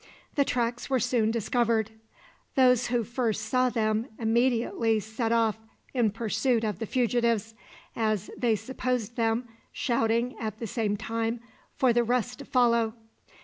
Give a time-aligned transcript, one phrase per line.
[0.33, 1.91] The tracks were soon discovered.
[2.55, 5.59] Those who first saw them immediately set off
[5.93, 7.53] in pursuit of the fugitives,
[7.95, 11.39] as they supposed them, shouting, at the same time,
[11.75, 12.95] for the rest to follow.